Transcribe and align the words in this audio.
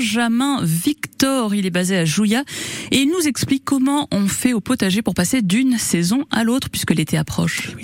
Benjamin 0.00 0.60
Victor. 0.62 1.54
Il 1.54 1.66
est 1.66 1.70
basé 1.70 1.94
à 1.98 2.06
Jouya 2.06 2.42
et 2.90 3.00
il 3.00 3.08
nous 3.10 3.28
explique 3.28 3.66
comment 3.66 4.08
on 4.10 4.28
fait 4.28 4.54
au 4.54 4.60
potager 4.60 5.02
pour 5.02 5.12
passer 5.12 5.42
d'une 5.42 5.76
saison 5.76 6.24
à 6.30 6.42
l'autre 6.42 6.70
puisque 6.70 6.92
l'été 6.92 7.18
approche. 7.18 7.76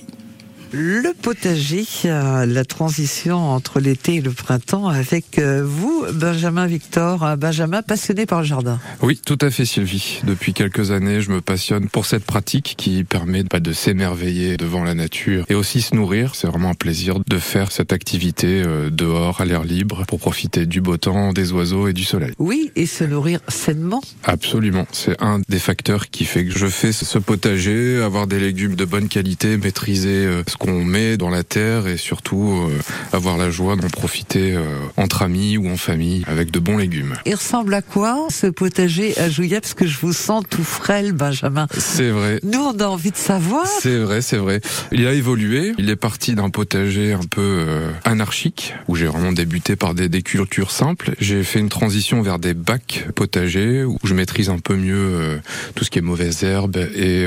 Le 0.73 1.13
potager, 1.15 1.85
euh, 2.07 2.45
la 2.45 2.65
transition 2.65 3.37
entre 3.37 3.79
l'été 3.79 4.17
et 4.17 4.21
le 4.21 4.33
printemps 4.33 4.89
avec 4.89 5.39
euh, 5.39 5.63
vous, 5.65 6.05
Benjamin 6.13 6.67
Victor, 6.67 7.23
un 7.23 7.37
Benjamin 7.37 7.83
passionné 7.83 8.27
par 8.27 8.41
le 8.41 8.47
jardin. 8.47 8.81
Oui, 9.01 9.21
tout 9.25 9.39
à 9.43 9.51
fait 9.51 9.65
Sylvie. 9.65 10.21
Depuis 10.25 10.55
quelques 10.55 10.91
années, 10.91 11.21
je 11.21 11.31
me 11.31 11.41
passionne 11.41 11.89
pour 11.89 12.05
cette 12.05 12.25
pratique 12.25 12.75
qui 12.77 13.05
permet 13.05 13.45
bah, 13.45 13.61
de 13.61 13.73
s'émerveiller 13.73 14.57
devant 14.57 14.83
la 14.83 14.95
nature 14.95 15.45
et 15.49 15.55
aussi 15.55 15.83
se 15.83 15.95
nourrir. 15.95 16.35
C'est 16.35 16.49
vraiment 16.49 16.71
un 16.71 16.75
plaisir 16.75 17.21
de 17.25 17.39
faire 17.39 17.71
cette 17.71 17.93
activité 17.93 18.63
euh, 18.67 18.91
dehors, 18.91 19.41
à 19.41 19.45
l'air 19.45 19.63
libre, 19.63 20.05
pour 20.09 20.19
profiter 20.19 20.67
du 20.67 20.81
beau 20.81 20.97
temps, 20.97 21.33
des 21.33 21.53
oiseaux 21.53 21.87
et 21.87 21.93
du 21.93 22.05
soleil. 22.05 22.33
Oui, 22.39 22.73
et 22.75 22.87
se 22.87 23.05
nourrir 23.05 23.39
sainement. 23.47 24.03
Absolument. 24.25 24.87
C'est 24.91 25.23
un 25.23 25.41
des 25.49 25.61
facteurs 25.61 26.11
qui 26.11 26.25
fait 26.25 26.45
que 26.45 26.59
je 26.59 26.67
fais 26.67 26.91
ce 26.91 27.19
potager, 27.19 28.03
avoir 28.03 28.27
des 28.27 28.41
légumes 28.41 28.75
de 28.75 28.85
bonne 28.85 29.09
qualité, 29.09 29.57
maîtriser 29.57 30.29
ce 30.47 30.56
qu'on 30.59 30.85
met 30.85 31.17
dans 31.17 31.31
la 31.31 31.45
terre 31.45 31.87
et 31.87 31.97
surtout 31.97 32.69
euh, 32.69 32.79
avoir 33.13 33.37
la 33.37 33.51
joie 33.51 33.77
d'en 33.77 33.89
profiter 33.89 34.53
euh, 34.53 34.65
entre 34.97 35.23
amis 35.23 35.57
ou 35.57 35.69
en 35.69 35.77
famille 35.77 36.25
avec 36.27 36.51
de 36.51 36.59
bons 36.59 36.77
légumes. 36.77 37.15
Il 37.25 37.35
ressemble 37.35 37.75
à 37.75 37.83
quoi 37.83 38.27
ce 38.31 38.47
potager 38.47 39.19
à 39.19 39.29
Jouillet 39.29 39.61
Parce 39.61 39.75
que 39.75 39.87
je 39.87 39.99
vous 39.99 40.13
sens 40.13 40.45
tout 40.49 40.65
frêle, 40.65 41.13
Benjamin. 41.13 41.67
C'est 41.77 42.11
vrai. 42.11 42.41
Nous, 42.43 42.59
on 42.59 42.79
a 42.79 42.87
envie 42.87 43.11
de 43.11 43.17
savoir. 43.17 43.67
C'est 43.67 43.99
vrai, 43.99 44.23
c'est 44.23 44.37
vrai. 44.37 44.61
Il 44.93 45.07
a 45.07 45.13
évolué. 45.13 45.73
Il 45.79 45.91
est 45.91 45.97
parti 45.97 46.35
d'un 46.35 46.51
potager 46.51 47.13
un 47.13 47.27
peu 47.29 47.65
euh, 47.67 47.91
anarchique 48.05 48.75
où 48.89 48.97
j'ai 48.97 49.07
vraiment 49.07 49.33
débuté 49.33 49.77
par 49.77 49.95
des, 49.95 50.09
des 50.09 50.23
cultures 50.23 50.71
simples. 50.71 51.15
J'ai 51.21 51.43
fait 51.43 51.61
une 51.61 51.69
transition 51.69 52.23
vers 52.23 52.39
des 52.39 52.55
bacs 52.55 53.07
potagers 53.15 53.85
où 53.85 53.99
je 54.05 54.15
maîtrise 54.15 54.49
un 54.49 54.59
peu 54.59 54.77
mieux 54.77 55.41
tout 55.75 55.85
ce 55.85 55.91
qui 55.91 55.99
est 55.99 56.03
mauvaises 56.03 56.43
herbes 56.45 56.77
et 56.77 57.27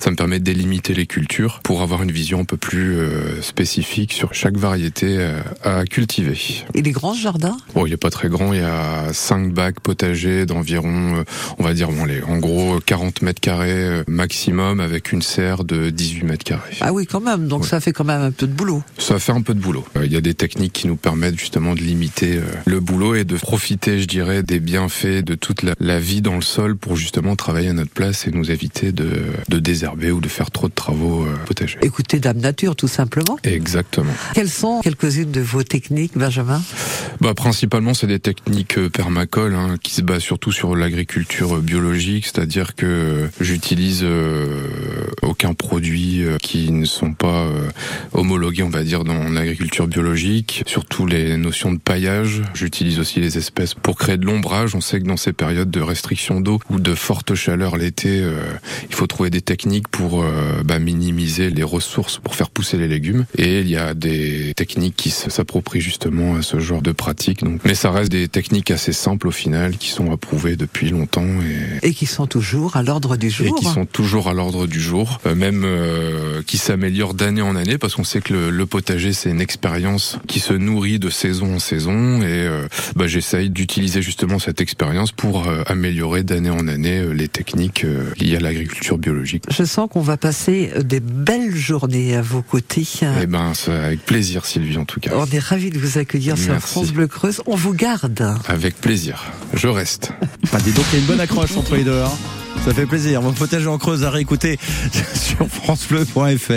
ça 0.00 0.10
me 0.10 0.16
permet 0.16 0.38
de 0.38 0.44
délimiter 0.44 0.94
les 0.94 1.06
cultures 1.06 1.60
pour 1.62 1.82
avoir 1.82 2.02
une 2.02 2.12
vision 2.12 2.40
un 2.40 2.44
peu 2.44 2.51
plus 2.56 2.96
euh, 2.96 3.40
spécifique 3.42 4.12
sur 4.12 4.34
chaque 4.34 4.56
variété 4.56 5.16
euh, 5.18 5.40
à 5.62 5.84
cultiver. 5.84 6.38
Il 6.74 6.86
est 6.86 6.92
grand 6.92 7.14
ce 7.14 7.20
jardin 7.20 7.56
Bon, 7.74 7.86
il 7.86 7.92
est 7.92 7.96
pas 7.98 8.10
très 8.10 8.28
grand, 8.28 8.52
il 8.52 8.60
y 8.60 8.64
a 8.64 9.12
5 9.12 9.52
bacs 9.52 9.80
potagers 9.80 10.46
d'environ, 10.46 11.16
euh, 11.16 11.24
on 11.58 11.64
va 11.64 11.74
dire, 11.74 11.90
bon, 11.90 12.04
les, 12.04 12.22
en 12.22 12.38
gros 12.38 12.78
40 12.84 13.22
mètres 13.22 13.40
carrés 13.40 14.02
maximum 14.06 14.80
avec 14.80 15.12
une 15.12 15.22
serre 15.22 15.64
de 15.64 15.90
18 15.90 16.24
mètres 16.24 16.44
carrés. 16.44 16.76
Ah 16.80 16.92
oui, 16.92 17.06
quand 17.06 17.20
même, 17.20 17.48
donc 17.48 17.66
ça 17.66 17.80
fait 17.80 17.92
quand 17.92 18.04
même 18.04 18.20
un 18.20 18.30
peu 18.30 18.46
de 18.46 18.52
boulot. 18.52 18.82
Ça 18.98 19.18
fait 19.18 19.32
un 19.32 19.42
peu 19.42 19.54
de 19.54 19.60
boulot. 19.60 19.84
Il 20.02 20.12
y 20.12 20.16
a 20.16 20.20
des 20.20 20.34
techniques 20.34 20.72
qui 20.72 20.86
nous 20.86 20.96
permettent 20.96 21.38
justement 21.38 21.74
de 21.74 21.80
limiter 21.80 22.40
le 22.66 22.80
boulot 22.80 23.14
et 23.14 23.24
de 23.24 23.36
profiter, 23.36 24.00
je 24.00 24.06
dirais, 24.06 24.42
des 24.42 24.60
bienfaits 24.60 25.24
de 25.24 25.34
toute 25.34 25.62
la, 25.62 25.74
la 25.80 25.98
vie 25.98 26.22
dans 26.22 26.36
le 26.36 26.42
sol 26.42 26.76
pour 26.76 26.96
justement 26.96 27.36
travailler 27.36 27.68
à 27.68 27.72
notre 27.72 27.92
place 27.92 28.26
et 28.26 28.30
nous 28.30 28.50
éviter 28.50 28.92
de, 28.92 29.22
de 29.48 29.58
désherber 29.58 30.10
ou 30.10 30.20
de 30.20 30.28
faire 30.28 30.50
trop 30.50 30.68
de 30.68 30.74
travaux 30.74 31.26
potagers. 31.46 31.78
Écoutez, 31.82 32.18
dame 32.18 32.41
nature, 32.42 32.76
tout 32.76 32.88
simplement. 32.88 33.38
Exactement. 33.44 34.12
Quelles 34.34 34.50
sont 34.50 34.80
quelques-unes 34.80 35.30
de 35.30 35.40
vos 35.40 35.62
techniques, 35.62 36.16
Benjamin? 36.16 36.60
Bah, 37.22 37.34
Principalement, 37.34 37.94
c'est 37.94 38.08
des 38.08 38.18
techniques 38.18 38.78
euh, 38.78 38.88
permacoles 38.88 39.54
hein, 39.54 39.76
qui 39.80 39.92
se 39.92 40.02
basent 40.02 40.22
surtout 40.22 40.50
sur 40.50 40.74
l'agriculture 40.74 41.60
biologique, 41.60 42.26
c'est-à-dire 42.26 42.74
que 42.74 43.28
j'utilise 43.40 44.00
euh, 44.02 44.66
aucun 45.22 45.54
produit 45.54 46.24
euh, 46.24 46.36
qui 46.38 46.72
ne 46.72 46.84
sont 46.84 47.14
pas 47.14 47.44
euh, 47.44 47.68
homologués, 48.12 48.64
on 48.64 48.70
va 48.70 48.82
dire, 48.82 49.04
dans 49.04 49.28
l'agriculture 49.28 49.86
biologique. 49.86 50.64
Surtout 50.66 51.06
les 51.06 51.36
notions 51.36 51.72
de 51.72 51.78
paillage. 51.78 52.42
J'utilise 52.54 52.98
aussi 52.98 53.20
les 53.20 53.38
espèces 53.38 53.74
pour 53.74 53.96
créer 53.96 54.16
de 54.16 54.26
l'ombrage. 54.26 54.74
On 54.74 54.80
sait 54.80 54.98
que 54.98 55.06
dans 55.06 55.16
ces 55.16 55.32
périodes 55.32 55.70
de 55.70 55.80
restriction 55.80 56.40
d'eau 56.40 56.58
ou 56.70 56.80
de 56.80 56.94
forte 56.94 57.36
chaleur 57.36 57.76
l'été, 57.76 58.22
il 58.88 58.94
faut 58.94 59.06
trouver 59.06 59.30
des 59.30 59.40
techniques 59.40 59.88
pour 59.88 60.24
bah, 60.64 60.78
minimiser 60.78 61.50
les 61.50 61.62
ressources 61.62 62.18
pour 62.18 62.34
faire 62.34 62.50
pousser 62.50 62.78
les 62.78 62.88
légumes. 62.88 63.24
Et 63.38 63.60
il 63.60 63.68
y 63.68 63.76
a 63.76 63.94
des 63.94 64.52
techniques 64.56 64.96
qui 64.96 65.10
s'approprient 65.10 65.80
justement 65.80 66.36
à 66.36 66.42
ce 66.42 66.58
genre 66.58 66.82
de 66.82 66.92
pratique. 66.92 67.11
Donc, 67.42 67.60
mais 67.64 67.74
ça 67.74 67.90
reste 67.90 68.10
des 68.10 68.28
techniques 68.28 68.70
assez 68.70 68.92
simples 68.92 69.28
au 69.28 69.30
final, 69.30 69.76
qui 69.76 69.90
sont 69.90 70.12
approuvées 70.12 70.56
depuis 70.56 70.90
longtemps 70.90 71.26
et, 71.82 71.88
et 71.88 71.94
qui 71.94 72.06
sont 72.06 72.26
toujours 72.26 72.76
à 72.76 72.82
l'ordre 72.82 73.16
du 73.16 73.30
jour. 73.30 73.46
Et 73.46 73.60
qui 73.60 73.66
sont 73.66 73.86
toujours 73.86 74.28
à 74.28 74.32
l'ordre 74.32 74.66
du 74.66 74.80
jour, 74.80 75.20
euh, 75.26 75.34
même 75.34 75.62
euh, 75.64 76.42
qui 76.46 76.58
s'améliorent 76.58 77.14
d'année 77.14 77.42
en 77.42 77.56
année, 77.56 77.78
parce 77.78 77.94
qu'on 77.94 78.04
sait 78.04 78.20
que 78.20 78.32
le, 78.32 78.50
le 78.50 78.66
potager 78.66 79.12
c'est 79.12 79.30
une 79.30 79.40
expérience 79.40 80.18
qui 80.26 80.40
se 80.40 80.52
nourrit 80.52 80.98
de 80.98 81.10
saison 81.10 81.54
en 81.54 81.58
saison. 81.58 82.22
Et 82.22 82.24
euh, 82.26 82.66
bah, 82.96 83.06
j'essaye 83.06 83.50
d'utiliser 83.50 84.02
justement 84.02 84.38
cette 84.38 84.60
expérience 84.60 85.12
pour 85.12 85.46
euh, 85.46 85.62
améliorer 85.66 86.22
d'année 86.22 86.50
en 86.50 86.68
année 86.68 86.98
euh, 86.98 87.12
les 87.12 87.28
techniques 87.28 87.86
liées 88.18 88.36
à 88.36 88.40
l'agriculture 88.40 88.98
biologique. 88.98 89.44
Je 89.50 89.64
sens 89.64 89.88
qu'on 89.90 90.00
va 90.00 90.16
passer 90.16 90.72
des 90.84 91.00
belles 91.00 91.54
journées 91.54 92.16
à 92.16 92.22
vos 92.22 92.42
côté. 92.42 92.86
Eh 93.22 93.26
ben, 93.26 93.52
avec 93.68 94.04
plaisir, 94.04 94.46
Sylvie, 94.46 94.78
en 94.78 94.84
tout 94.84 95.00
cas. 95.00 95.12
On 95.14 95.26
est 95.26 95.38
ravis 95.38 95.70
de 95.70 95.78
vous 95.78 95.98
accueillir 95.98 96.36
Merci. 96.36 96.50
sur 96.50 96.60
France 96.60 96.92
Bleu 96.92 97.01
Creuse. 97.06 97.42
On 97.46 97.56
vous 97.56 97.74
garde. 97.74 98.36
Avec 98.46 98.80
plaisir. 98.80 99.24
Je 99.54 99.68
reste. 99.68 100.12
Bah, 100.52 100.58
dis 100.62 100.72
donc, 100.72 100.84
il 100.92 100.94
y 100.94 100.96
a 100.96 101.00
une 101.00 101.06
bonne 101.06 101.20
accroche 101.20 101.56
entre 101.56 101.76
les 101.76 101.84
deux. 101.84 102.00
Hein. 102.00 102.10
Ça 102.64 102.72
fait 102.72 102.86
plaisir. 102.86 103.22
Mon 103.22 103.32
potager 103.32 103.66
en 103.66 103.78
Creuse 103.78 104.04
à 104.04 104.10
réécouter 104.10 104.58
sur 105.14 105.46
FranceBleu.fr. 105.48 106.50